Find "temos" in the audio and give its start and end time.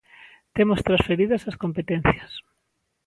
0.55-0.83